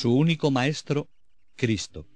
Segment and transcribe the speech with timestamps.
[0.00, 1.10] Su único maestro,
[1.56, 2.06] Cristo.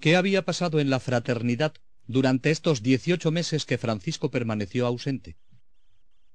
[0.00, 1.74] ¿Qué había pasado en la fraternidad
[2.06, 5.36] durante estos dieciocho meses que Francisco permaneció ausente?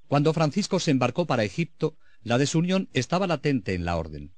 [0.07, 4.36] Cuando Francisco se embarcó para Egipto, la desunión estaba latente en la orden.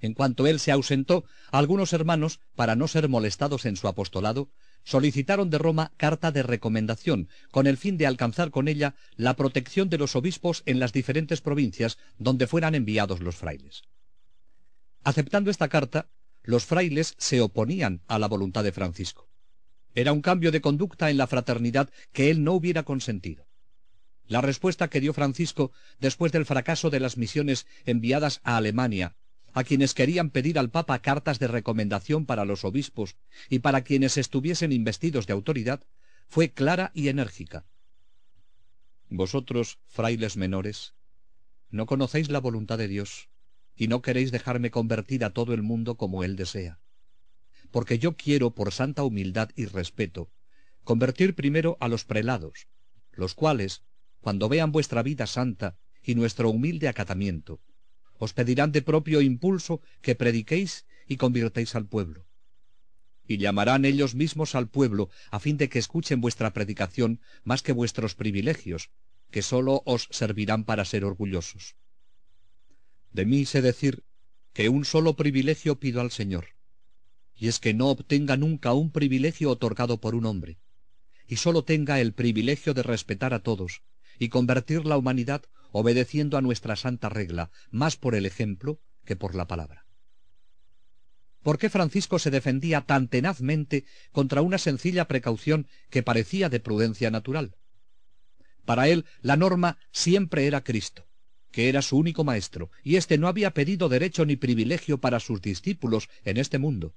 [0.00, 4.50] En cuanto él se ausentó, algunos hermanos, para no ser molestados en su apostolado,
[4.84, 9.90] solicitaron de Roma carta de recomendación, con el fin de alcanzar con ella la protección
[9.90, 13.82] de los obispos en las diferentes provincias donde fueran enviados los frailes.
[15.04, 16.08] Aceptando esta carta,
[16.42, 19.28] los frailes se oponían a la voluntad de Francisco.
[19.94, 23.46] Era un cambio de conducta en la fraternidad que él no hubiera consentido.
[24.26, 29.16] La respuesta que dio Francisco después del fracaso de las misiones enviadas a Alemania,
[29.52, 33.16] a quienes querían pedir al Papa cartas de recomendación para los obispos
[33.48, 35.82] y para quienes estuviesen investidos de autoridad,
[36.28, 37.66] fue clara y enérgica.
[39.08, 40.94] Vosotros, frailes menores,
[41.70, 43.30] no conocéis la voluntad de Dios
[43.74, 46.80] y no queréis dejarme convertir a todo el mundo como Él desea.
[47.70, 50.30] Porque yo quiero, por santa humildad y respeto,
[50.84, 52.68] convertir primero a los prelados,
[53.12, 53.82] los cuales,
[54.20, 57.60] cuando vean vuestra vida santa y nuestro humilde acatamiento,
[58.18, 62.26] os pedirán de propio impulso que prediquéis y convirtéis al pueblo.
[63.26, 67.72] Y llamarán ellos mismos al pueblo a fin de que escuchen vuestra predicación más que
[67.72, 68.90] vuestros privilegios,
[69.30, 71.76] que sólo os servirán para ser orgullosos.
[73.12, 74.04] De mí sé decir
[74.52, 76.48] que un solo privilegio pido al Señor,
[77.36, 80.58] y es que no obtenga nunca un privilegio otorgado por un hombre,
[81.26, 83.82] y sólo tenga el privilegio de respetar a todos,
[84.18, 85.42] y convertir la humanidad
[85.72, 89.86] obedeciendo a nuestra santa regla, más por el ejemplo que por la palabra.
[91.42, 97.10] ¿Por qué Francisco se defendía tan tenazmente contra una sencilla precaución que parecía de prudencia
[97.10, 97.56] natural?
[98.64, 101.06] Para él la norma siempre era Cristo,
[101.50, 105.40] que era su único maestro, y éste no había pedido derecho ni privilegio para sus
[105.40, 106.94] discípulos en este mundo,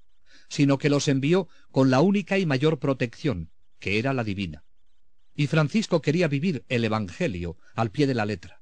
[0.50, 4.66] sino que los envió con la única y mayor protección, que era la divina.
[5.34, 8.61] Y Francisco quería vivir el Evangelio al pie de la letra.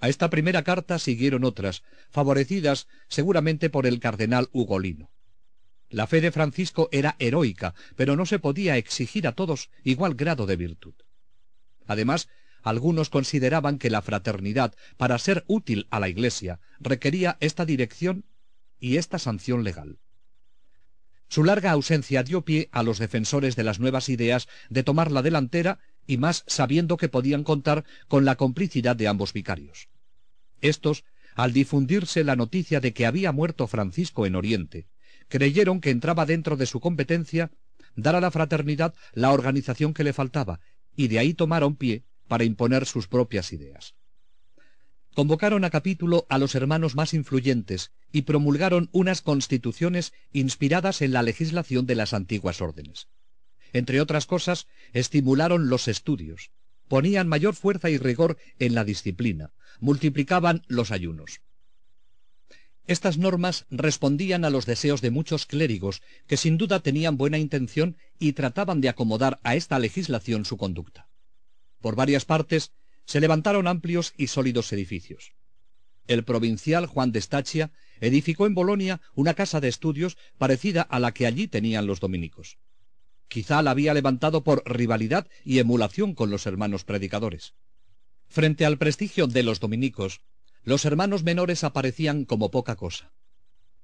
[0.00, 5.10] A esta primera carta siguieron otras, favorecidas seguramente por el cardenal Ugolino.
[5.88, 10.46] La fe de Francisco era heroica, pero no se podía exigir a todos igual grado
[10.46, 10.94] de virtud.
[11.86, 12.28] Además,
[12.62, 18.24] algunos consideraban que la fraternidad, para ser útil a la Iglesia, requería esta dirección
[18.80, 20.00] y esta sanción legal.
[21.28, 25.22] Su larga ausencia dio pie a los defensores de las nuevas ideas de tomar la
[25.22, 29.88] delantera y más sabiendo que podían contar con la complicidad de ambos vicarios.
[30.60, 34.86] Estos, al difundirse la noticia de que había muerto Francisco en Oriente,
[35.28, 37.50] creyeron que entraba dentro de su competencia
[37.94, 40.60] dar a la fraternidad la organización que le faltaba,
[40.94, 43.94] y de ahí tomaron pie para imponer sus propias ideas.
[45.14, 51.22] Convocaron a capítulo a los hermanos más influyentes y promulgaron unas constituciones inspiradas en la
[51.22, 53.08] legislación de las antiguas órdenes.
[53.76, 56.50] Entre otras cosas, estimularon los estudios,
[56.88, 61.42] ponían mayor fuerza y rigor en la disciplina, multiplicaban los ayunos.
[62.86, 67.98] Estas normas respondían a los deseos de muchos clérigos que sin duda tenían buena intención
[68.18, 71.10] y trataban de acomodar a esta legislación su conducta.
[71.82, 72.72] Por varias partes
[73.04, 75.34] se levantaron amplios y sólidos edificios.
[76.06, 81.12] El provincial Juan de Stachia edificó en Bolonia una casa de estudios parecida a la
[81.12, 82.56] que allí tenían los dominicos.
[83.28, 87.54] Quizá la había levantado por rivalidad y emulación con los hermanos predicadores.
[88.28, 90.20] Frente al prestigio de los dominicos,
[90.64, 93.12] los hermanos menores aparecían como poca cosa.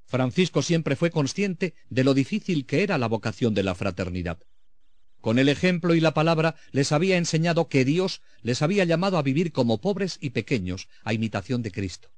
[0.04, 4.39] Francisco siempre fue consciente de lo difícil que era la vocación de la fraternidad.
[5.21, 9.22] Con el ejemplo y la palabra les había enseñado que Dios les había llamado a
[9.22, 12.10] vivir como pobres y pequeños, a imitación de Cristo.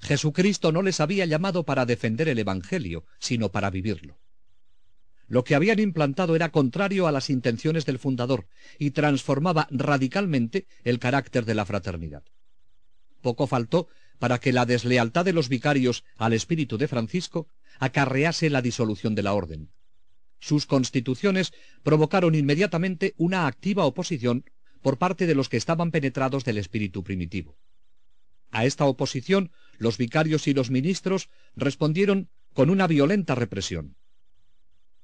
[0.00, 4.18] Jesucristo no les había llamado para defender el Evangelio, sino para vivirlo.
[5.28, 8.46] Lo que habían implantado era contrario a las intenciones del fundador
[8.78, 12.22] y transformaba radicalmente el carácter de la fraternidad.
[13.22, 13.88] Poco faltó
[14.18, 19.22] para que la deslealtad de los vicarios al espíritu de Francisco acarrease la disolución de
[19.22, 19.70] la orden.
[20.38, 21.52] Sus constituciones
[21.82, 24.44] provocaron inmediatamente una activa oposición
[24.80, 27.58] por parte de los que estaban penetrados del espíritu primitivo.
[28.52, 33.96] A esta oposición los vicarios y los ministros respondieron con una violenta represión.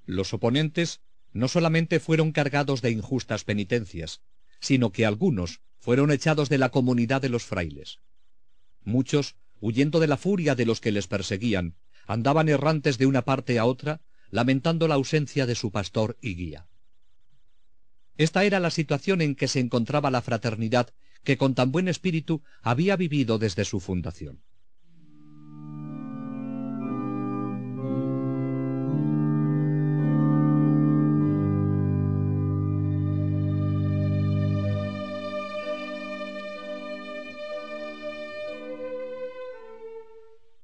[0.06, 1.00] Los oponentes
[1.32, 4.20] no solamente fueron cargados de injustas penitencias,
[4.60, 8.00] sino que algunos fueron echados de la comunidad de los frailes.
[8.84, 11.76] Muchos, huyendo de la furia de los que les perseguían,
[12.06, 14.00] andaban errantes de una parte a otra,
[14.31, 16.66] lamentando la ausencia de su pastor y guía.
[18.16, 20.90] Esta era la situación en que se encontraba la fraternidad
[21.25, 24.43] que con tan buen espíritu había vivido desde su fundación.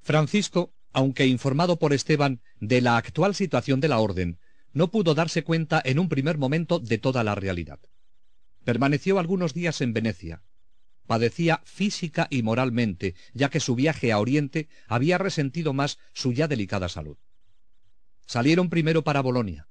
[0.08, 4.38] Francisco, aunque informado por Esteban de la actual situación de la orden,
[4.72, 7.78] no pudo darse cuenta en un primer momento de toda la realidad.
[8.64, 10.42] Permaneció algunos días en Venecia.
[11.06, 16.48] Padecía física y moralmente, ya que su viaje a Oriente había resentido más su ya
[16.48, 17.18] delicada salud.
[18.24, 19.68] Salieron primero para Bolonia.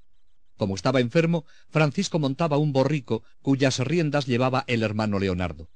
[0.55, 5.71] Como estaba enfermo, Francisco montaba un borrico cuyas riendas llevaba el hermano Leonardo.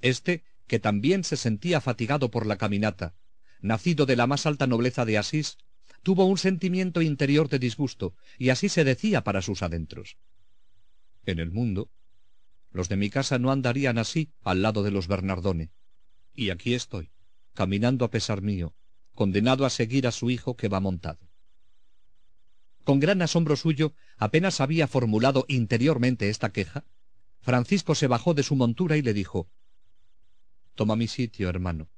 [0.00, 3.14] Este, que también se sentía fatigado por la caminata,
[3.64, 5.56] nacido de la más alta nobleza de Asís,
[6.02, 10.18] tuvo un sentimiento interior de disgusto, y así se decía para sus adentros.
[11.24, 11.90] En el mundo,
[12.70, 15.72] los de mi casa no andarían así al lado de los Bernardone.
[16.34, 17.10] Y aquí estoy,
[17.54, 18.74] caminando a pesar mío,
[19.14, 21.30] condenado a seguir a su hijo que va montado.
[22.84, 26.84] Con gran asombro suyo, apenas había formulado interiormente esta queja,
[27.40, 29.48] Francisco se bajó de su montura y le dijo,
[30.74, 31.93] Toma mi sitio, hermano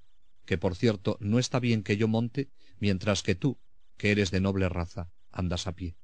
[0.47, 2.49] que por cierto no está bien que yo monte,
[2.79, 3.59] mientras que tú,
[3.97, 5.97] que eres de noble raza, andas a pie.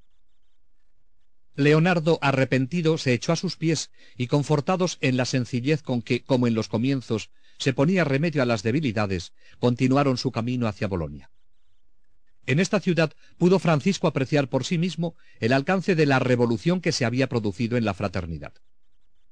[1.55, 6.47] Leonardo, arrepentido, se echó a sus pies, y confortados en la sencillez con que, como
[6.47, 11.31] en los comienzos, se ponía remedio a las debilidades, continuaron su camino hacia Bolonia.
[12.47, 16.91] En esta ciudad pudo Francisco apreciar por sí mismo el alcance de la revolución que
[16.91, 18.55] se había producido en la fraternidad.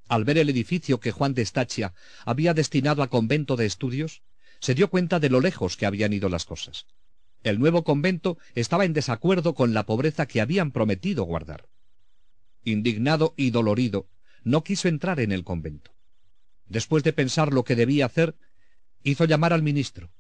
[0.06, 4.22] Al ver el edificio que Juan de Stachia había destinado a convento de estudios,
[4.60, 6.86] se dio cuenta de lo lejos que habían ido las cosas.
[7.42, 11.68] El nuevo convento estaba en desacuerdo con la pobreza que habían prometido guardar.
[12.62, 14.08] Indignado y dolorido,
[14.44, 15.92] no quiso entrar en el convento.
[16.68, 18.36] Después de pensar lo que debía hacer,
[19.02, 20.10] hizo llamar al ministro.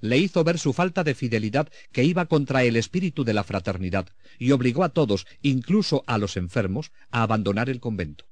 [0.00, 4.08] Le hizo ver su falta de fidelidad que iba contra el espíritu de la fraternidad
[4.38, 8.24] y obligó a todos, incluso a los enfermos, a abandonar el convento.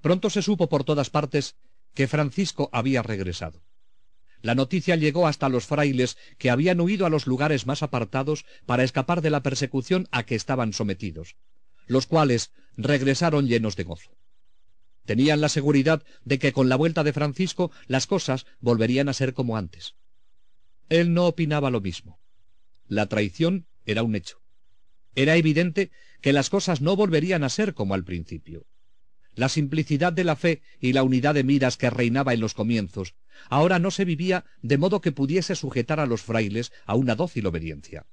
[0.00, 1.56] Pronto se supo por todas partes
[1.92, 3.64] que Francisco había regresado.
[4.40, 8.84] La noticia llegó hasta los frailes que habían huido a los lugares más apartados para
[8.84, 11.36] escapar de la persecución a que estaban sometidos,
[11.86, 14.16] los cuales regresaron llenos de gozo.
[15.04, 19.34] Tenían la seguridad de que con la vuelta de Francisco las cosas volverían a ser
[19.34, 19.94] como antes.
[20.88, 22.20] Él no opinaba lo mismo.
[22.86, 24.40] La traición era un hecho.
[25.14, 25.90] Era evidente
[26.20, 28.66] que las cosas no volverían a ser como al principio.
[29.34, 33.14] La simplicidad de la fe y la unidad de miras que reinaba en los comienzos,
[33.48, 37.46] ahora no se vivía de modo que pudiese sujetar a los frailes a una dócil
[37.46, 38.06] obediencia.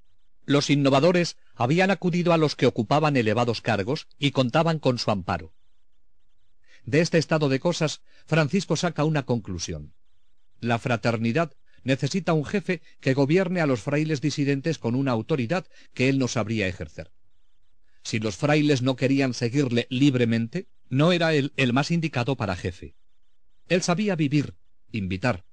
[0.45, 5.53] Los innovadores habían acudido a los que ocupaban elevados cargos y contaban con su amparo.
[6.83, 9.93] De este estado de cosas, Francisco saca una conclusión.
[10.59, 16.09] La fraternidad necesita un jefe que gobierne a los frailes disidentes con una autoridad que
[16.09, 17.11] él no sabría ejercer.
[18.03, 22.95] Si los frailes no querían seguirle libremente, no era él el más indicado para jefe.
[23.67, 24.53] Él sabía vivir,
[24.95, 25.45] invitar,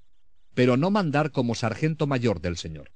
[0.54, 2.92] pero no mandar como sargento mayor del Señor.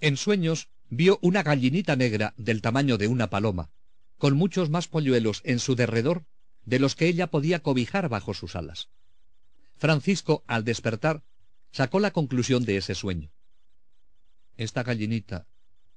[0.00, 3.70] En sueños vio una gallinita negra del tamaño de una paloma,
[4.16, 6.24] con muchos más polluelos en su derredor
[6.64, 8.90] de los que ella podía cobijar bajo sus alas.
[9.76, 11.22] Francisco, al despertar,
[11.70, 13.30] sacó la conclusión de ese sueño.
[14.56, 15.46] Esta gallinita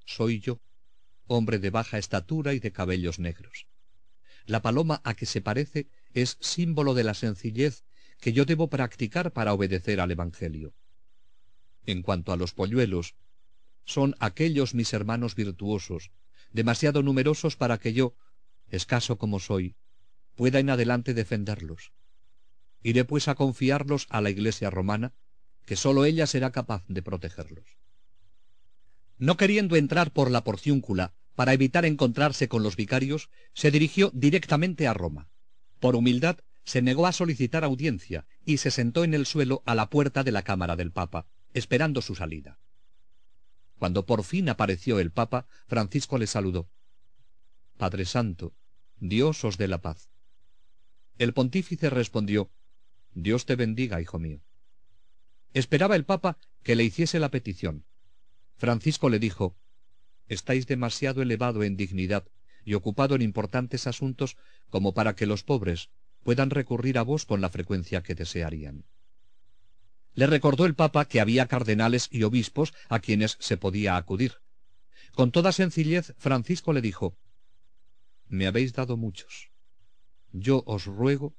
[0.06, 0.62] soy yo,
[1.28, 3.68] hombre de baja estatura y de cabellos negros.
[4.46, 7.84] La paloma a que se parece es símbolo de la sencillez
[8.22, 10.74] que yo debo practicar para obedecer al Evangelio.
[11.86, 13.16] En cuanto a los polluelos,
[13.84, 16.12] son aquellos mis hermanos virtuosos,
[16.54, 18.16] demasiado numerosos para que yo,
[18.70, 19.76] escaso como soy,
[20.36, 21.94] pueda en adelante defenderlos.
[22.84, 25.14] Iré pues a confiarlos a la Iglesia romana,
[25.66, 27.78] que sólo ella será capaz de protegerlos.
[29.18, 34.88] No queriendo entrar por la porciúncula para evitar encontrarse con los vicarios, se dirigió directamente
[34.88, 35.30] a Roma.
[35.80, 39.90] Por humildad, se negó a solicitar audiencia y se sentó en el suelo a la
[39.90, 42.60] puerta de la cámara del Papa, esperando su salida.
[43.80, 46.70] Cuando por fin apareció el Papa, Francisco le saludó.
[47.78, 48.54] Padre Santo,
[49.00, 50.12] Dios os dé la paz.
[51.18, 52.52] El pontífice respondió,
[53.14, 54.42] Dios te bendiga, hijo mío.
[55.54, 57.86] Esperaba el Papa que le hiciese la petición.
[58.56, 59.58] Francisco le dijo,
[60.28, 62.28] Estáis demasiado elevado en dignidad
[62.64, 64.38] y ocupado en importantes asuntos
[64.70, 65.90] como para que los pobres,
[66.24, 68.86] puedan recurrir a vos con la frecuencia que desearían.
[70.14, 74.36] Le recordó el Papa que había cardenales y obispos a quienes se podía acudir.
[75.14, 77.18] Con toda sencillez, Francisco le dijo,
[78.28, 79.52] Me habéis dado muchos.
[80.32, 81.36] Yo os ruego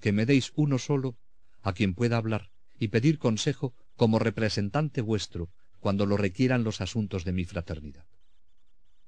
[0.00, 1.16] que me deis uno solo
[1.62, 7.24] a quien pueda hablar y pedir consejo como representante vuestro cuando lo requieran los asuntos
[7.24, 8.06] de mi fraternidad.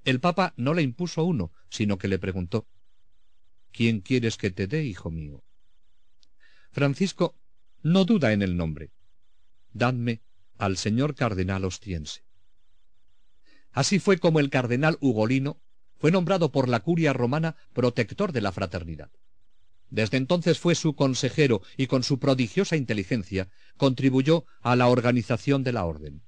[0.04, 2.68] El Papa no le impuso uno, sino que le preguntó,
[3.74, 5.42] ¿Quién quieres que te dé, hijo mío?
[6.70, 7.34] Francisco
[7.82, 8.92] no duda en el nombre.
[9.72, 10.22] Dadme
[10.58, 12.22] al señor cardenal Ostiense.
[13.72, 15.60] Así fue como el cardenal Ugolino
[15.98, 19.10] fue nombrado por la curia romana protector de la fraternidad.
[19.90, 25.72] Desde entonces fue su consejero y con su prodigiosa inteligencia contribuyó a la organización de
[25.72, 26.22] la orden.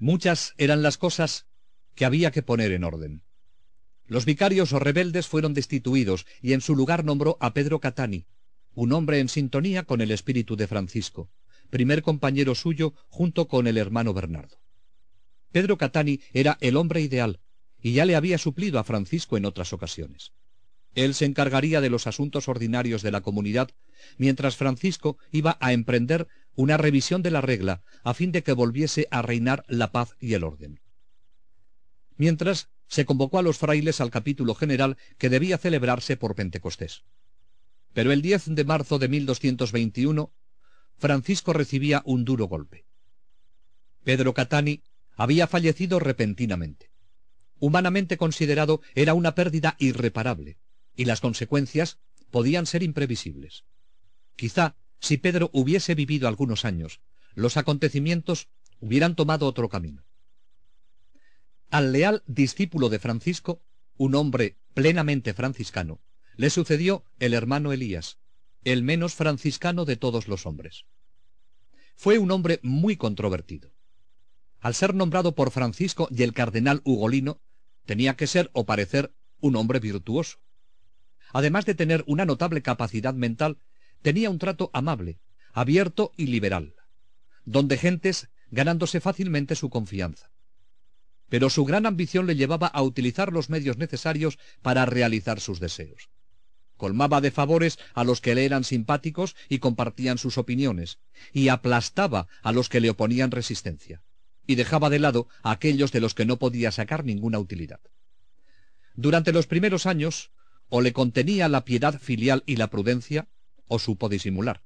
[0.00, 1.46] Muchas eran las cosas
[1.94, 3.22] que había que poner en orden.
[4.06, 8.26] Los vicarios o rebeldes fueron destituidos y en su lugar nombró a Pedro Catani,
[8.72, 11.30] un hombre en sintonía con el espíritu de Francisco,
[11.68, 14.62] primer compañero suyo junto con el hermano Bernardo.
[15.52, 17.40] Pedro Catani era el hombre ideal,
[17.78, 20.32] y ya le había suplido a Francisco en otras ocasiones.
[20.94, 23.68] Él se encargaría de los asuntos ordinarios de la comunidad,
[24.16, 26.26] mientras Francisco iba a emprender
[26.60, 30.34] una revisión de la regla a fin de que volviese a reinar la paz y
[30.34, 30.80] el orden.
[32.18, 37.04] Mientras, se convocó a los frailes al capítulo general que debía celebrarse por Pentecostés.
[37.94, 40.32] Pero el 10 de marzo de 1221,
[40.98, 42.84] Francisco recibía un duro golpe.
[44.04, 44.82] Pedro Catani
[45.16, 46.90] había fallecido repentinamente.
[47.58, 50.58] Humanamente considerado, era una pérdida irreparable,
[50.94, 51.98] y las consecuencias
[52.30, 53.64] podían ser imprevisibles.
[54.36, 57.00] Quizá, si Pedro hubiese vivido algunos años,
[57.34, 58.48] los acontecimientos
[58.80, 60.04] hubieran tomado otro camino.
[61.70, 63.62] Al leal discípulo de Francisco,
[63.96, 66.00] un hombre plenamente franciscano,
[66.36, 68.18] le sucedió el hermano Elías,
[68.64, 70.86] el menos franciscano de todos los hombres.
[71.96, 73.72] Fue un hombre muy controvertido.
[74.58, 77.40] Al ser nombrado por Francisco y el cardenal Ugolino,
[77.86, 80.38] tenía que ser o parecer un hombre virtuoso.
[81.32, 83.58] Además de tener una notable capacidad mental,
[84.02, 85.18] tenía un trato amable,
[85.52, 86.74] abierto y liberal,
[87.44, 90.30] donde gentes ganándose fácilmente su confianza.
[91.28, 96.10] Pero su gran ambición le llevaba a utilizar los medios necesarios para realizar sus deseos
[96.80, 100.98] colmaba de favores a los que le eran simpáticos y compartían sus opiniones,
[101.30, 104.02] y aplastaba a los que le oponían resistencia,
[104.46, 107.80] y dejaba de lado a aquellos de los que no podía sacar ninguna utilidad.
[108.94, 110.32] Durante los primeros años,
[110.70, 113.28] o le contenía la piedad filial y la prudencia,
[113.70, 114.62] o supo disimular.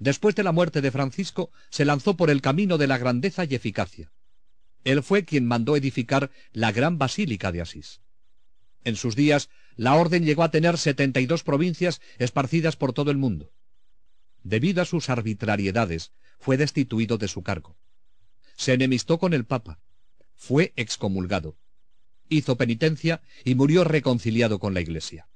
[0.00, 3.54] Después de la muerte de Francisco, se lanzó por el camino de la grandeza y
[3.54, 4.12] eficacia.
[4.84, 8.00] Él fue quien mandó edificar la gran basílica de Asís.
[8.84, 13.52] En sus días la orden llegó a tener 72 provincias esparcidas por todo el mundo.
[14.42, 17.76] Debido a sus arbitrariedades, fue destituido de su cargo.
[18.56, 19.78] Se enemistó con el Papa.
[20.34, 21.56] Fue excomulgado.
[22.28, 25.28] Hizo penitencia y murió reconciliado con la Iglesia.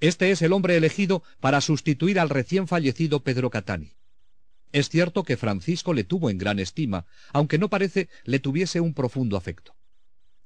[0.00, 3.92] Este es el hombre elegido para sustituir al recién fallecido Pedro Catani.
[4.72, 8.94] Es cierto que Francisco le tuvo en gran estima, aunque no parece le tuviese un
[8.94, 9.74] profundo afecto.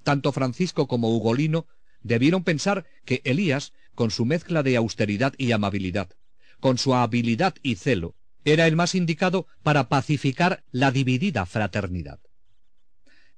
[0.03, 1.67] Tanto Francisco como Ugolino
[2.03, 6.11] debieron pensar que Elías, con su mezcla de austeridad y amabilidad,
[6.59, 12.21] con su habilidad y celo, era el más indicado para pacificar la dividida fraternidad.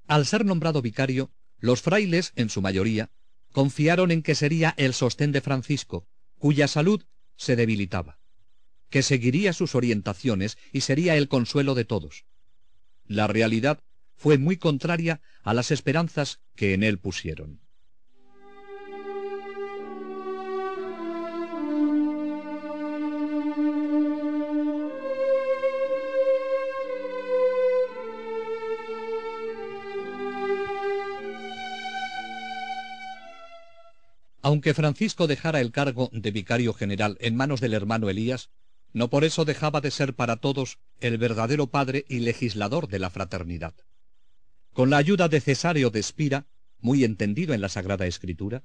[0.07, 3.11] Al ser nombrado vicario, los frailes, en su mayoría,
[3.57, 6.07] confiaron en que sería el sostén de Francisco,
[6.39, 7.03] cuya salud
[7.37, 8.19] se debilitaba,
[8.91, 12.27] que seguiría sus orientaciones y sería el consuelo de todos.
[13.07, 13.81] La realidad
[14.15, 17.63] fue muy contraria a las esperanzas que en él pusieron.
[34.47, 38.51] Aunque Francisco dejara el cargo de vicario general en manos del hermano Elías,
[38.93, 43.11] no por eso dejaba de ser para todos el verdadero padre y legislador de la
[43.11, 43.75] fraternidad.
[44.73, 46.47] Con la ayuda de Cesáreo de Espira,
[46.79, 48.63] muy entendido en la Sagrada Escritura,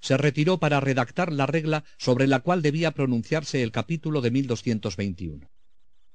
[0.00, 5.50] se retiró para redactar la regla sobre la cual debía pronunciarse el capítulo de 1221.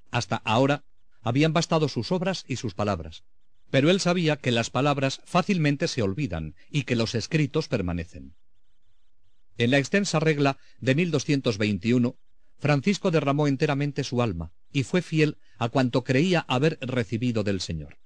[0.09, 0.85] Hasta ahora
[1.21, 3.25] habían bastado sus obras y sus palabras,
[3.69, 8.33] pero él sabía que las palabras fácilmente se olvidan y que los escritos permanecen.
[9.57, 12.17] En la extensa regla de 1221,
[12.57, 17.97] Francisco derramó enteramente su alma y fue fiel a cuanto creía haber recibido del Señor.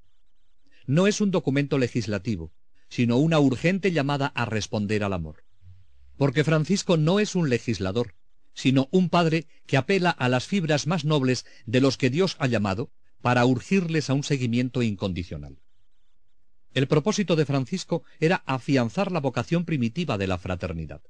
[0.86, 2.52] No es un documento legislativo,
[2.90, 5.44] sino una urgente llamada a responder al amor.
[6.18, 8.16] Porque Francisco no es un legislador,
[8.54, 12.48] sino un padre que apela a las fibras más nobles de los que Dios ha
[12.48, 15.60] llamado para urgirles a un seguimiento incondicional.
[16.74, 21.02] El propósito de Francisco era afianzar la vocación primitiva de la fraternidad.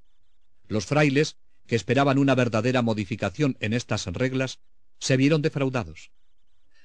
[0.67, 4.59] Los frailes, que esperaban una verdadera modificación en estas reglas,
[5.00, 6.12] se vieron defraudados.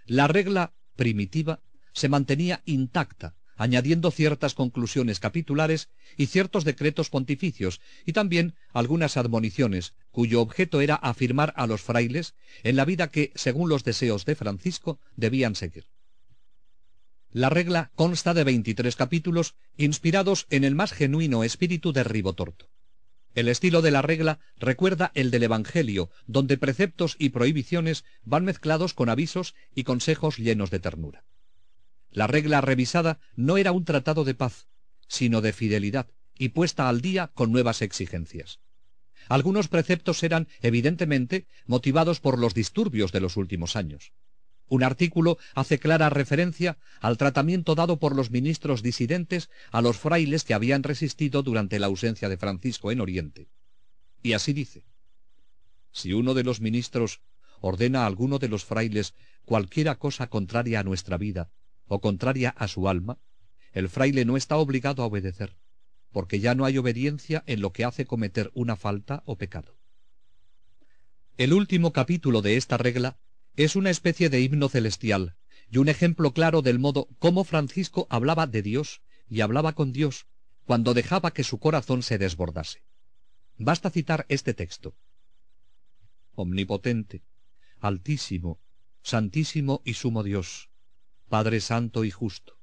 [0.06, 1.60] La regla primitiva
[1.92, 9.94] se mantenía intacta, añadiendo ciertas conclusiones capitulares y ciertos decretos pontificios, y también algunas admoniciones,
[10.10, 12.34] cuyo objeto era afirmar a los frailes
[12.64, 15.86] en la vida que, según los deseos de Francisco, debían seguir.
[17.30, 22.71] La regla consta de veintitrés capítulos inspirados en el más genuino espíritu de Ribotorto.
[23.34, 28.92] El estilo de la regla recuerda el del Evangelio, donde preceptos y prohibiciones van mezclados
[28.92, 31.24] con avisos y consejos llenos de ternura.
[32.10, 34.68] La regla revisada no era un tratado de paz,
[35.08, 38.60] sino de fidelidad, y puesta al día con nuevas exigencias.
[39.28, 44.12] Algunos preceptos eran, evidentemente, motivados por los disturbios de los últimos años.
[44.72, 50.44] Un artículo hace clara referencia al tratamiento dado por los ministros disidentes a los frailes
[50.44, 53.50] que habían resistido durante la ausencia de Francisco en Oriente.
[54.22, 54.86] Y así dice,
[55.90, 57.20] si uno de los ministros
[57.60, 59.12] ordena a alguno de los frailes
[59.44, 61.50] cualquiera cosa contraria a nuestra vida,
[61.86, 63.18] o contraria a su alma,
[63.72, 65.54] el fraile no está obligado a obedecer,
[66.12, 69.76] porque ya no hay obediencia en lo que hace cometer una falta o pecado.
[71.36, 73.18] El último capítulo de esta regla
[73.56, 75.36] es una especie de himno celestial
[75.70, 80.26] y un ejemplo claro del modo cómo Francisco hablaba de Dios y hablaba con Dios
[80.64, 82.82] cuando dejaba que su corazón se desbordase.
[83.58, 84.94] Basta citar este texto.
[86.34, 87.24] Omnipotente,
[87.80, 88.60] altísimo,
[89.02, 90.70] santísimo y sumo Dios,
[91.28, 92.58] Padre Santo y Justo,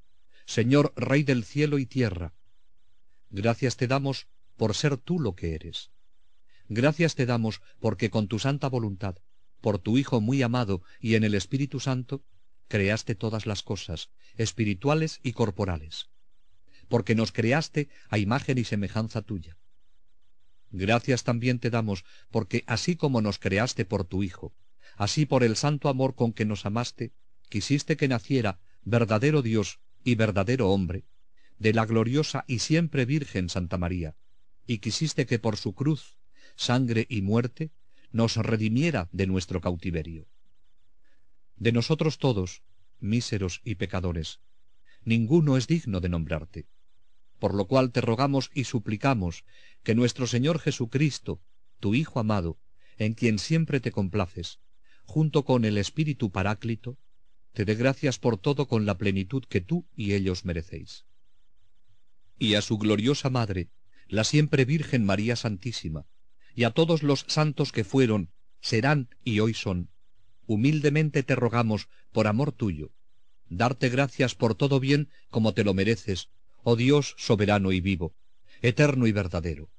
[0.45, 2.33] Señor Rey del cielo y tierra.
[3.29, 5.91] Gracias te damos por ser tú lo que eres.
[6.67, 9.17] Gracias te damos porque con tu santa voluntad,
[9.61, 12.23] por tu Hijo muy amado y en el Espíritu Santo,
[12.67, 16.09] creaste todas las cosas, espirituales y corporales,
[16.87, 19.57] porque nos creaste a imagen y semejanza tuya.
[20.71, 24.53] Gracias también te damos porque así como nos creaste por tu Hijo,
[24.95, 27.11] así por el santo amor con que nos amaste,
[27.49, 31.05] quisiste que naciera verdadero Dios y verdadero hombre,
[31.57, 34.15] de la gloriosa y siempre Virgen Santa María,
[34.65, 36.17] y quisiste que por su cruz,
[36.55, 37.71] sangre y muerte,
[38.11, 40.27] nos redimiera de nuestro cautiverio.
[41.55, 42.63] De nosotros todos,
[42.99, 44.39] míseros y pecadores,
[45.03, 46.67] ninguno es digno de nombrarte,
[47.39, 49.45] por lo cual te rogamos y suplicamos
[49.83, 51.41] que nuestro Señor Jesucristo,
[51.79, 52.59] tu Hijo amado,
[52.97, 54.59] en quien siempre te complaces,
[55.05, 56.97] junto con el Espíritu Paráclito,
[57.53, 61.05] te dé gracias por todo con la plenitud que tú y ellos merecéis.
[62.37, 63.69] Y a su gloriosa Madre,
[64.07, 66.05] la siempre Virgen María Santísima,
[66.59, 69.91] y a todos los santos que fueron, serán y hoy son,
[70.45, 72.91] humildemente te rogamos, por amor tuyo,
[73.47, 76.31] darte gracias por todo bien como te lo mereces,
[76.63, 78.13] oh Dios soberano y vivo,
[78.61, 79.71] eterno y verdadero.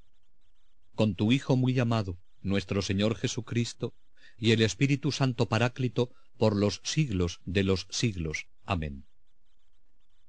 [0.95, 3.93] Con tu Hijo muy amado, nuestro Señor Jesucristo,
[4.39, 8.47] y el Espíritu Santo Paráclito, por los siglos de los siglos.
[8.65, 9.05] Amén.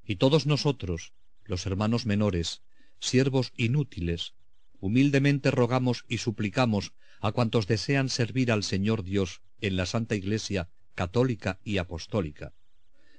[0.03, 1.13] Y todos nosotros,
[1.45, 2.61] los hermanos menores,
[2.99, 4.33] siervos inútiles,
[4.81, 6.91] humildemente rogamos y suplicamos
[7.21, 12.53] a cuantos desean servir al Señor Dios en la Santa Iglesia católica y apostólica,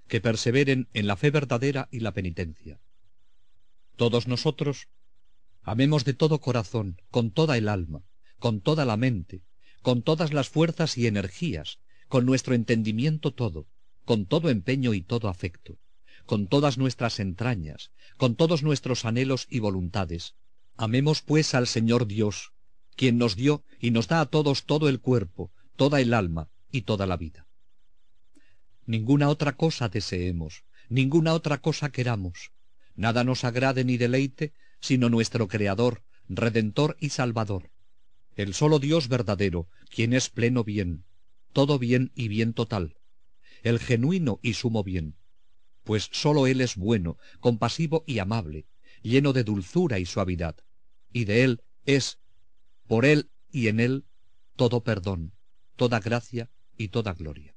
[0.08, 2.80] que perseveren en la fe verdadera y la penitencia.
[3.96, 4.88] Todos nosotros,
[5.62, 8.02] amemos de todo corazón, con toda el alma,
[8.38, 9.42] con toda la mente,
[9.80, 13.68] con todas las fuerzas y energías, con nuestro entendimiento todo,
[14.04, 15.78] con todo empeño y todo afecto,
[16.26, 20.34] con todas nuestras entrañas, con todos nuestros anhelos y voluntades.
[20.76, 22.52] Amemos pues al Señor Dios,
[22.96, 26.82] quien nos dio y nos da a todos todo el cuerpo, toda el alma y
[26.82, 27.46] toda la vida.
[28.86, 32.52] Ninguna otra cosa deseemos, ninguna otra cosa queramos,
[32.94, 37.70] nada nos agrade ni deleite, sino nuestro Creador, Redentor y Salvador,
[38.34, 41.04] el solo Dios verdadero, quien es pleno bien,
[41.52, 42.96] todo bien y bien total,
[43.62, 45.16] el genuino y sumo bien,
[45.84, 48.66] pues sólo Él es bueno, compasivo y amable,
[49.02, 50.56] lleno de dulzura y suavidad,
[51.12, 52.18] y de Él es,
[52.86, 54.04] por Él y en Él,
[54.56, 55.32] todo perdón,
[55.76, 57.54] toda gracia y toda gloria.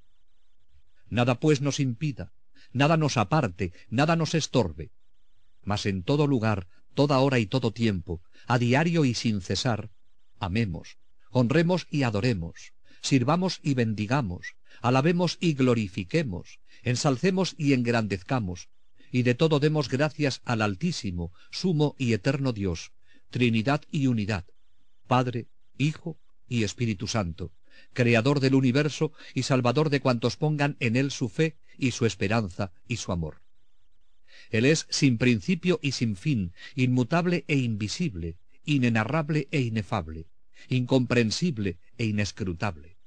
[1.10, 2.34] Nada pues nos impida,
[2.72, 4.92] nada nos aparte, nada nos estorbe,
[5.64, 9.92] mas en todo lugar, toda hora y todo tiempo, a diario y sin cesar,
[10.40, 10.98] amemos,
[11.30, 18.70] honremos y adoremos, sirvamos y bendigamos, alabemos y glorifiquemos, ensalcemos y engrandezcamos,
[19.16, 22.92] y de todo demos gracias al Altísimo, sumo y eterno Dios,
[23.30, 24.44] Trinidad y unidad,
[25.08, 25.48] Padre,
[25.78, 27.54] Hijo y Espíritu Santo,
[27.94, 32.74] Creador del universo y Salvador de cuantos pongan en él su fe y su esperanza
[32.90, 33.42] y su amor.
[34.50, 40.28] Él es sin principio y sin fin, inmutable e invisible, inenarrable e inefable,
[40.68, 42.98] incomprensible e inescrutable.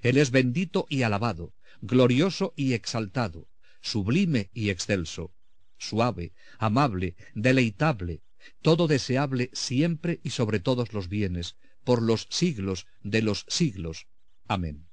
[0.00, 3.46] Él es bendito y alabado, glorioso y exaltado,
[3.82, 5.34] sublime y excelso,
[5.80, 8.22] suave, amable, deleitable,
[8.62, 14.06] todo deseable siempre y sobre todos los bienes, por los siglos de los siglos.
[14.46, 14.86] Amén.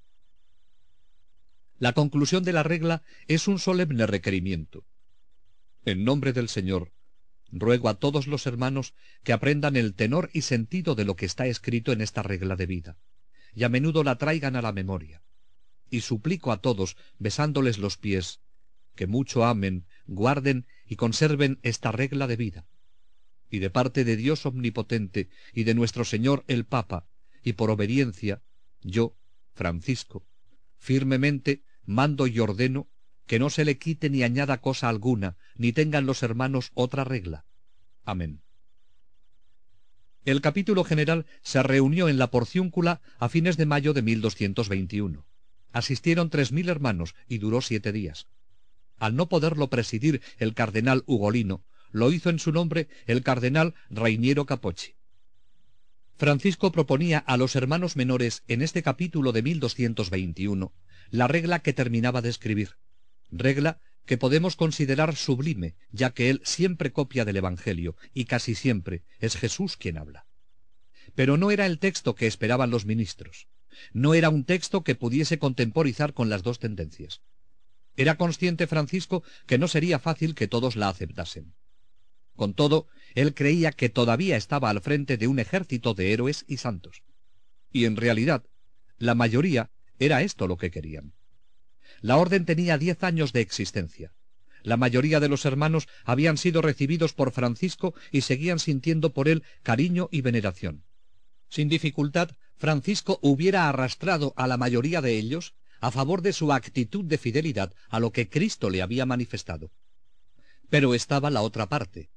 [1.78, 4.86] La conclusión de la regla es un solemne requerimiento.
[5.86, 6.92] En nombre del Señor,
[7.52, 11.46] ruego a todos los hermanos que aprendan el tenor y sentido de lo que está
[11.48, 12.98] escrito en esta regla de vida,
[13.54, 15.22] y a menudo la traigan a la memoria.
[15.90, 18.42] Y suplico a todos, besándoles los pies,
[18.98, 22.68] que mucho amen, guarden y conserven esta regla de vida.
[23.50, 27.08] Y de parte de Dios omnipotente y de nuestro Señor el Papa,
[27.42, 28.42] y por obediencia,
[28.82, 29.16] yo,
[29.54, 30.28] Francisco,
[30.78, 32.90] firmemente mando y ordeno
[33.26, 37.46] que no se le quite ni añada cosa alguna, ni tengan los hermanos otra regla.
[38.04, 38.42] Amén.
[40.26, 45.26] El capítulo general se reunió en la Porciúncula a fines de mayo de 1221.
[45.72, 48.28] Asistieron tres mil hermanos y duró siete días.
[48.98, 54.46] Al no poderlo presidir el cardenal Ugolino, lo hizo en su nombre el cardenal Rainiero
[54.46, 54.96] Capocci.
[56.18, 60.74] Francisco proponía a los hermanos menores en este capítulo de 1221
[61.12, 62.78] la regla que terminaba de escribir,
[63.30, 69.04] regla que podemos considerar sublime, ya que él siempre copia del Evangelio, y casi siempre
[69.20, 70.26] es Jesús quien habla.
[71.14, 73.48] Pero no era el texto que esperaban los ministros.
[73.94, 77.22] No era un texto que pudiese contemporizar con las dos tendencias.
[77.98, 81.56] Era consciente Francisco que no sería fácil que todos la aceptasen.
[82.36, 86.58] Con todo, él creía que todavía estaba al frente de un ejército de héroes y
[86.58, 87.02] santos.
[87.72, 88.46] Y en realidad,
[89.00, 91.14] la mayoría era esto lo que querían.
[92.02, 94.14] La orden tenía diez años de existencia.
[94.62, 99.44] La mayoría de los hermanos habían sido recibidos por Francisco y seguían sintiendo por él
[99.64, 100.84] cariño y veneración.
[101.50, 107.06] Sin dificultad, Francisco hubiera arrastrado a la mayoría de ellos a favor de su actitud
[107.06, 109.72] de fidelidad a lo que Cristo le había manifestado.
[110.70, 112.10] Pero estaba la otra parte,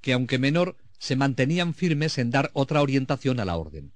[0.00, 3.92] que aunque menor, se mantenían firmes en dar otra orientación a la orden.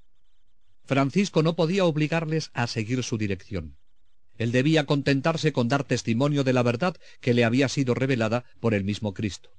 [0.85, 3.77] Francisco no podía obligarles a seguir su dirección.
[4.37, 8.73] Él debía contentarse con dar testimonio de la verdad que le había sido revelada por
[8.73, 9.51] el mismo Cristo.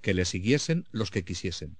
[0.00, 1.78] Que le siguiesen los que quisiesen.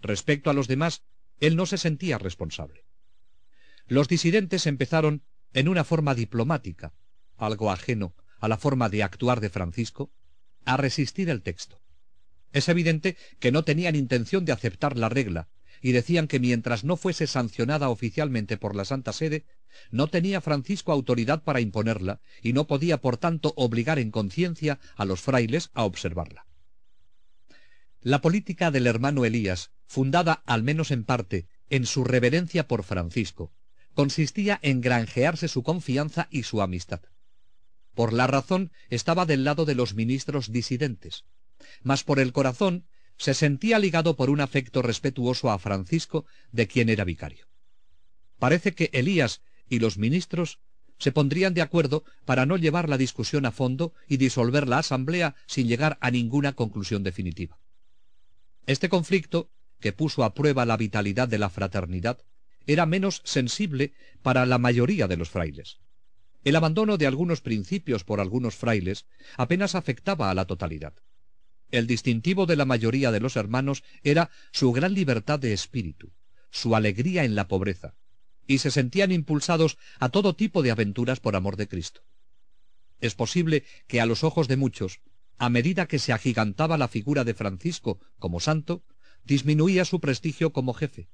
[0.00, 1.02] Respecto a los demás,
[1.38, 2.84] él no se sentía responsable.
[3.86, 6.92] Los disidentes empezaron en una forma diplomática,
[7.36, 10.10] algo ajeno a la forma de actuar de Francisco,
[10.64, 11.80] a resistir el texto.
[12.52, 15.48] Es evidente que no tenían intención de aceptar la regla,
[15.82, 19.44] y decían que mientras no fuese sancionada oficialmente por la Santa Sede,
[19.90, 25.04] no tenía Francisco autoridad para imponerla, y no podía por tanto obligar en conciencia a
[25.04, 26.46] los frailes a observarla.
[28.02, 33.52] La política del hermano Elías, fundada al menos en parte en su reverencia por Francisco,
[33.94, 37.00] consistía en granjearse su confianza y su amistad.
[37.94, 41.24] Por la razón estaba del lado de los ministros disidentes,
[41.82, 46.88] mas por el corazón se sentía ligado por un afecto respetuoso a Francisco, de quien
[46.88, 47.48] era vicario.
[48.38, 50.60] Parece que Elías y los ministros
[50.98, 55.34] se pondrían de acuerdo para no llevar la discusión a fondo y disolver la asamblea
[55.46, 57.58] sin llegar a ninguna conclusión definitiva.
[58.66, 59.50] Este conflicto,
[59.80, 62.22] que puso a prueba la vitalidad de la fraternidad,
[62.72, 65.80] era menos sensible para la mayoría de los frailes.
[66.44, 69.06] El abandono de algunos principios por algunos frailes
[69.36, 70.94] apenas afectaba a la totalidad.
[71.72, 76.12] El distintivo de la mayoría de los hermanos era su gran libertad de espíritu,
[76.50, 77.96] su alegría en la pobreza,
[78.46, 82.02] y se sentían impulsados a todo tipo de aventuras por amor de Cristo.
[83.00, 85.00] Es posible que a los ojos de muchos,
[85.38, 88.84] a medida que se agigantaba la figura de Francisco como santo,
[89.24, 91.08] disminuía su prestigio como jefe.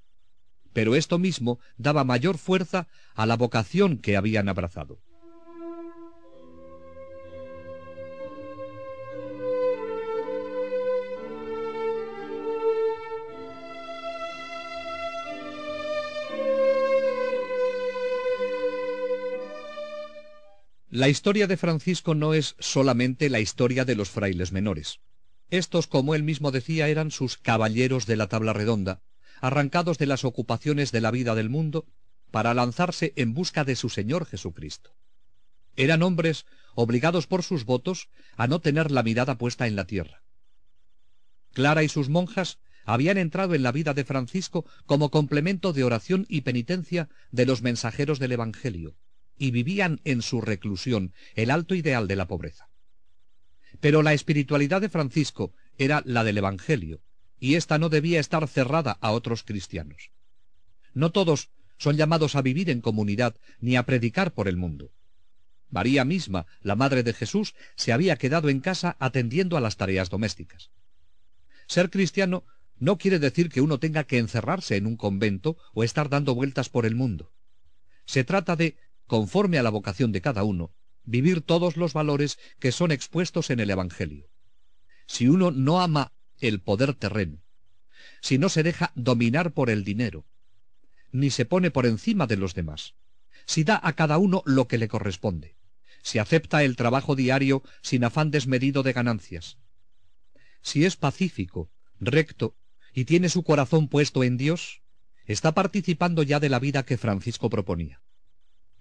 [0.76, 5.00] Pero esto mismo daba mayor fuerza a la vocación que habían abrazado.
[20.90, 25.00] La historia de Francisco no es solamente la historia de los frailes menores.
[25.48, 29.00] Estos, como él mismo decía, eran sus caballeros de la tabla redonda,
[29.40, 31.86] arrancados de las ocupaciones de la vida del mundo
[32.30, 34.94] para lanzarse en busca de su Señor Jesucristo.
[35.76, 40.22] Eran hombres obligados por sus votos a no tener la mirada puesta en la tierra.
[41.52, 46.26] Clara y sus monjas habían entrado en la vida de Francisco como complemento de oración
[46.28, 48.96] y penitencia de los mensajeros del Evangelio,
[49.38, 52.68] y vivían en su reclusión el alto ideal de la pobreza.
[53.80, 57.02] Pero la espiritualidad de Francisco era la del Evangelio,
[57.38, 60.10] y ésta no debía estar cerrada a otros cristianos.
[60.94, 64.92] No todos son llamados a vivir en comunidad ni a predicar por el mundo.
[65.68, 70.10] María misma, la madre de Jesús, se había quedado en casa atendiendo a las tareas
[70.10, 70.70] domésticas.
[71.66, 72.44] Ser cristiano
[72.78, 76.68] no quiere decir que uno tenga que encerrarse en un convento o estar dando vueltas
[76.68, 77.32] por el mundo.
[78.04, 80.72] Se trata de, conforme a la vocación de cada uno,
[81.04, 84.28] vivir todos los valores que son expuestos en el Evangelio.
[85.06, 87.42] Si uno no ama el poder terreno,
[88.20, 90.26] si no se deja dominar por el dinero,
[91.12, 92.94] ni se pone por encima de los demás,
[93.46, 95.56] si da a cada uno lo que le corresponde,
[96.02, 99.58] si acepta el trabajo diario sin afán desmedido de ganancias,
[100.62, 101.70] si es pacífico,
[102.00, 102.56] recto
[102.92, 104.82] y tiene su corazón puesto en Dios,
[105.24, 108.02] está participando ya de la vida que Francisco proponía.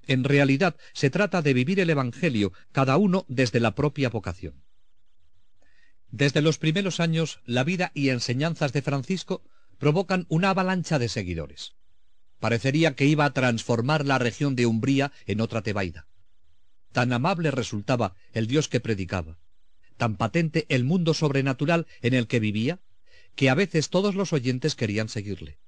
[0.07, 4.64] En realidad se trata de vivir el Evangelio cada uno desde la propia vocación.
[6.11, 9.43] Desde los primeros años, la vida y enseñanzas de Francisco
[9.77, 11.75] provocan una avalancha de seguidores.
[12.39, 16.07] Parecería que iba a transformar la región de Umbría en otra Tebaida.
[16.91, 19.37] Tan amable resultaba el Dios que predicaba,
[19.97, 22.79] tan patente el mundo sobrenatural en el que vivía,
[23.35, 25.59] que a veces todos los oyentes querían seguirle.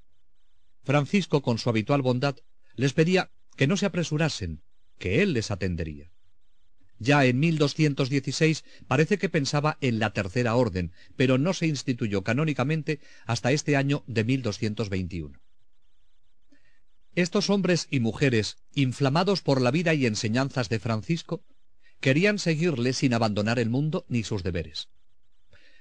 [0.84, 2.38] Francisco, con su habitual bondad,
[2.76, 4.62] les pedía que no se apresurasen,
[5.00, 6.12] que él les atendería.
[7.00, 13.00] Ya en 1216 parece que pensaba en la tercera orden, pero no se instituyó canónicamente
[13.26, 15.40] hasta este año de 1221.
[17.16, 21.44] Estos hombres y mujeres, inflamados por la vida y enseñanzas de Francisco,
[22.00, 24.90] querían seguirle sin abandonar el mundo ni sus deberes.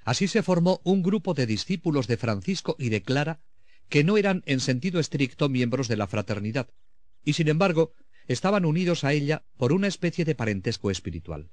[0.05, 3.41] Así se formó un grupo de discípulos de Francisco y de Clara
[3.89, 6.71] que no eran en sentido estricto miembros de la fraternidad,
[7.25, 7.93] y sin embargo
[8.27, 11.51] estaban unidos a ella por una especie de parentesco espiritual.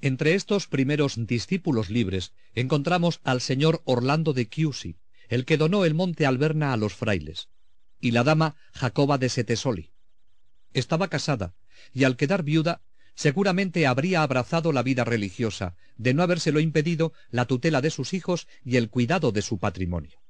[0.00, 4.96] Entre estos primeros discípulos libres encontramos al señor Orlando de Chiusi,
[5.28, 7.48] el que donó el monte Alberna a los frailes,
[8.00, 9.92] y la dama Jacoba de Setesoli.
[10.72, 11.54] Estaba casada,
[11.92, 12.82] y al quedar viuda,
[13.14, 18.48] seguramente habría abrazado la vida religiosa, de no habérselo impedido la tutela de sus hijos
[18.64, 20.20] y el cuidado de su patrimonio.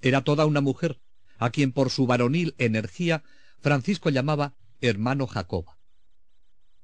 [0.00, 1.00] Era toda una mujer,
[1.38, 3.24] a quien por su varonil energía
[3.62, 5.78] Francisco llamaba hermano Jacoba.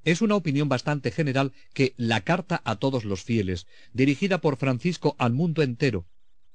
[0.05, 5.17] Es una opinión bastante general que la carta a todos los fieles, dirigida por Francisco
[5.19, 6.07] al mundo entero,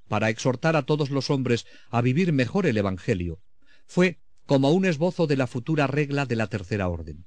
[0.07, 3.41] para exhortar a todos los hombres a vivir mejor el Evangelio,
[3.85, 7.25] fue como un esbozo de la futura regla de la tercera orden.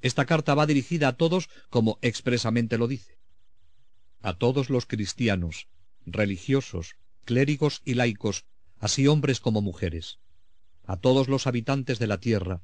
[0.00, 3.18] Esta carta va dirigida a todos como expresamente lo dice.
[4.20, 5.66] A todos los cristianos,
[6.06, 8.44] religiosos, clérigos y laicos,
[8.78, 10.20] así hombres como mujeres.
[10.84, 12.62] A todos los habitantes de la tierra,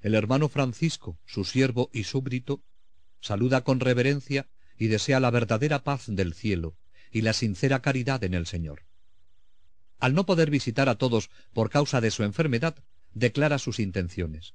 [0.00, 2.62] el hermano Francisco, su siervo y súbdito,
[3.20, 4.48] saluda con reverencia
[4.78, 6.76] y desea la verdadera paz del cielo
[7.10, 8.82] y la sincera caridad en el Señor.
[9.98, 12.76] Al no poder visitar a todos por causa de su enfermedad,
[13.14, 14.54] declara sus intenciones.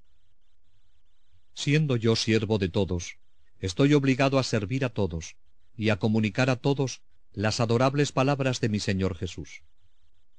[1.54, 3.17] Siendo yo siervo de todos,
[3.60, 5.36] estoy obligado a servir a todos
[5.76, 7.02] y a comunicar a todos
[7.34, 9.63] las adorables palabras de mi Señor Jesús.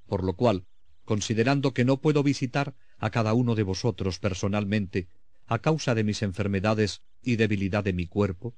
[0.06, 0.66] Por lo cual,
[1.04, 5.08] considerando que no puedo visitar a cada uno de vosotros personalmente
[5.46, 8.56] a causa de mis enfermedades y debilidad de mi cuerpo,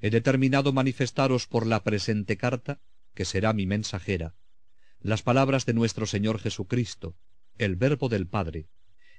[0.00, 2.80] he determinado manifestaros por la presente carta,
[3.14, 4.34] que será mi mensajera,
[5.00, 7.16] las palabras de nuestro Señor Jesucristo,
[7.56, 8.68] el Verbo del Padre,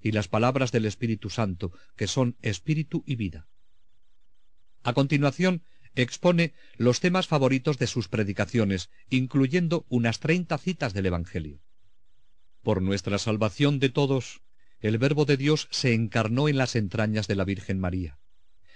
[0.02, 3.48] y las palabras del Espíritu Santo, que son Espíritu y vida.
[4.84, 5.64] A continuación,
[5.96, 11.60] expone los temas favoritos de sus predicaciones, incluyendo unas treinta citas del Evangelio.
[12.64, 14.42] Por nuestra salvación de todos,
[14.80, 18.20] el Verbo de Dios se encarnó en las entrañas de la Virgen María,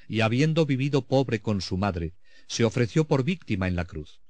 [0.08, 2.14] y habiendo vivido pobre con su madre,
[2.48, 4.22] se ofreció por víctima en la cruz.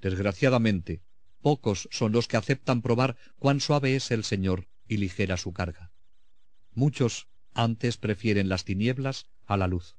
[0.00, 1.02] Desgraciadamente,
[1.40, 5.92] Pocos son los que aceptan probar cuán suave es el Señor y ligera su carga.
[6.74, 9.96] Muchos antes prefieren las tinieblas a la luz.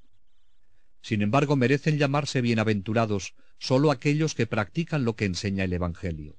[1.02, 6.39] Sin embargo, merecen llamarse bienaventurados sólo aquellos que practican lo que enseña el Evangelio.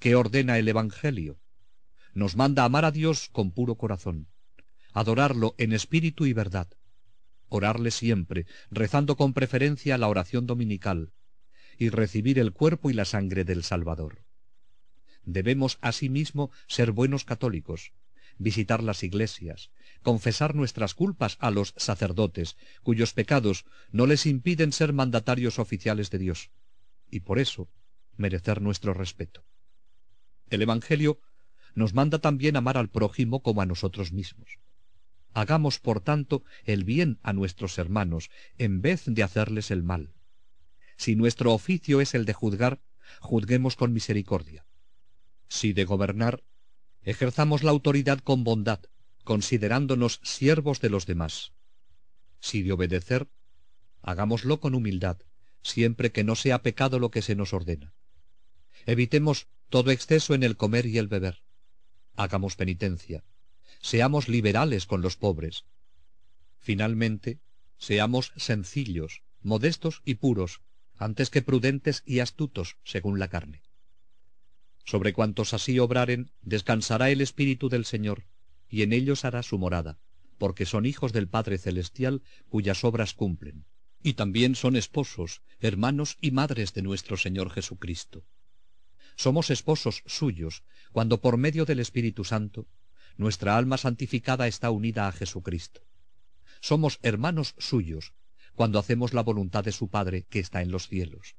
[0.00, 1.42] ¿Qué ordena el Evangelio?
[2.14, 4.28] Nos manda amar a Dios con puro corazón,
[4.94, 6.68] adorarlo en espíritu y verdad,
[7.50, 11.12] orarle siempre, rezando con preferencia la oración dominical,
[11.76, 14.24] y recibir el cuerpo y la sangre del Salvador.
[15.24, 17.92] Debemos asimismo ser buenos católicos,
[18.38, 19.70] visitar las iglesias,
[20.02, 26.20] confesar nuestras culpas a los sacerdotes, cuyos pecados no les impiden ser mandatarios oficiales de
[26.20, 26.50] Dios,
[27.10, 27.68] y por eso
[28.16, 29.44] merecer nuestro respeto.
[30.50, 31.20] El Evangelio
[31.74, 34.58] nos manda también amar al prójimo como a nosotros mismos.
[35.32, 40.12] Hagamos, por tanto, el bien a nuestros hermanos, en vez de hacerles el mal.
[40.96, 42.82] Si nuestro oficio es el de juzgar,
[43.20, 44.66] juzguemos con misericordia.
[45.48, 46.42] Si de gobernar,
[47.02, 48.80] ejerzamos la autoridad con bondad,
[49.24, 51.52] considerándonos siervos de los demás.
[52.40, 53.28] Si de obedecer,
[54.02, 55.18] hagámoslo con humildad,
[55.62, 57.94] siempre que no sea pecado lo que se nos ordena.
[58.86, 61.42] Evitemos todo exceso en el comer y el beber.
[62.16, 63.24] Hagamos penitencia.
[63.80, 65.64] Seamos liberales con los pobres.
[66.58, 67.40] Finalmente,
[67.78, 70.60] seamos sencillos, modestos y puros,
[70.96, 73.62] antes que prudentes y astutos según la carne.
[74.84, 78.24] Sobre cuantos así obraren, descansará el Espíritu del Señor,
[78.68, 79.98] y en ellos hará su morada,
[80.36, 83.64] porque son hijos del Padre Celestial, cuyas obras cumplen.
[84.02, 88.24] Y también son esposos, hermanos y madres de nuestro Señor Jesucristo.
[89.16, 92.66] Somos esposos suyos, cuando por medio del Espíritu Santo,
[93.16, 95.82] nuestra alma santificada está unida a Jesucristo.
[96.60, 98.14] Somos hermanos suyos,
[98.54, 101.36] cuando hacemos la voluntad de su Padre que está en los cielos.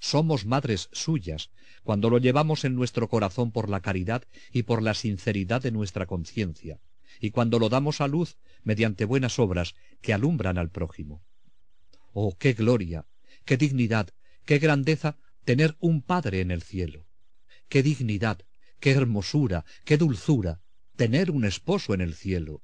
[0.00, 1.50] Somos madres suyas,
[1.82, 6.06] cuando lo llevamos en nuestro corazón por la caridad y por la sinceridad de nuestra
[6.06, 6.80] conciencia,
[7.20, 11.24] y cuando lo damos a luz mediante buenas obras que alumbran al prójimo.
[12.12, 13.06] Oh, qué gloria,
[13.44, 14.10] qué dignidad,
[14.44, 17.06] qué grandeza tener un Padre en el cielo.
[17.68, 18.40] Qué dignidad,
[18.80, 20.60] qué hermosura, qué dulzura,
[20.96, 22.62] tener un esposo en el cielo.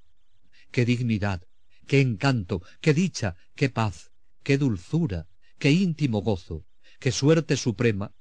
[0.71, 1.47] Qué dignidad,
[1.87, 4.13] qué encanto, qué dicha, qué paz,
[4.43, 6.67] qué dulzura, qué íntimo gozo,
[6.99, 8.15] qué suerte suprema,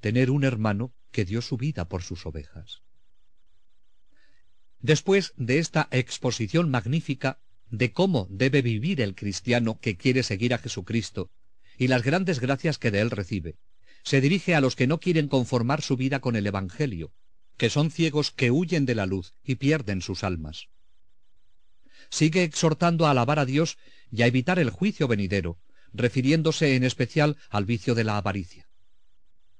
[0.00, 2.82] tener un hermano que dio su vida por sus ovejas.
[4.80, 10.58] Después de esta exposición magnífica de cómo debe vivir el cristiano que quiere seguir a
[10.58, 11.30] Jesucristo
[11.78, 13.56] y las grandes gracias que de él recibe,
[14.02, 17.12] se dirige a los que no quieren conformar su vida con el Evangelio,
[17.56, 20.68] que son ciegos que huyen de la luz y pierden sus almas.
[22.10, 23.78] Sigue exhortando a alabar a Dios
[24.10, 25.58] y a evitar el juicio venidero,
[25.92, 28.68] refiriéndose en especial al vicio de la avaricia.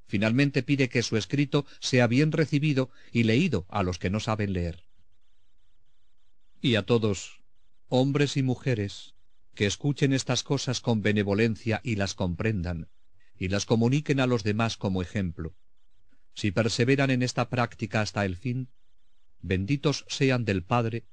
[0.06, 4.52] Finalmente pide que su escrito sea bien recibido y leído a los que no saben
[4.52, 4.84] leer.
[6.60, 7.40] Y a todos,
[7.88, 9.14] hombres y mujeres,
[9.54, 12.88] que escuchen estas cosas con benevolencia y las comprendan,
[13.38, 15.54] y las comuniquen a los demás como ejemplo.
[16.34, 18.68] Si perseveran en esta práctica hasta el fin,
[19.40, 21.06] benditos sean del Padre,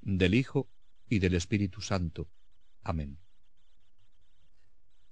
[0.00, 0.68] del Hijo
[1.08, 2.28] y del Espíritu Santo.
[2.82, 3.18] Amén.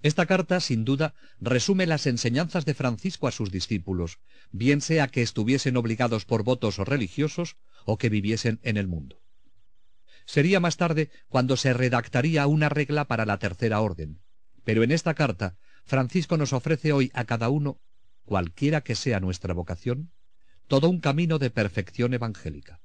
[0.01, 4.19] Esta carta, sin duda, resume las enseñanzas de Francisco a sus discípulos,
[4.51, 9.21] bien sea que estuviesen obligados por votos religiosos o que viviesen en el mundo.
[10.25, 14.19] Sería más tarde cuando se redactaría una regla para la tercera orden,
[14.63, 17.79] pero en esta carta Francisco nos ofrece hoy a cada uno,
[18.25, 20.11] cualquiera que sea nuestra vocación,
[20.67, 22.81] todo un camino de perfección evangélica.